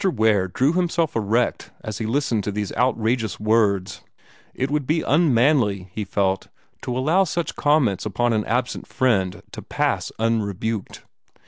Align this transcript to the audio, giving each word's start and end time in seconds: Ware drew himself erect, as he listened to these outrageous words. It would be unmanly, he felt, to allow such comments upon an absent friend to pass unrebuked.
Ware 0.03 0.47
drew 0.47 0.73
himself 0.73 1.15
erect, 1.15 1.69
as 1.83 1.99
he 1.99 2.07
listened 2.07 2.43
to 2.45 2.51
these 2.51 2.73
outrageous 2.75 3.39
words. 3.39 4.01
It 4.55 4.71
would 4.71 4.87
be 4.87 5.03
unmanly, 5.03 5.91
he 5.93 6.05
felt, 6.05 6.47
to 6.81 6.97
allow 6.97 7.23
such 7.23 7.55
comments 7.55 8.03
upon 8.03 8.33
an 8.33 8.43
absent 8.45 8.87
friend 8.87 9.43
to 9.51 9.61
pass 9.61 10.11
unrebuked. 10.17 11.03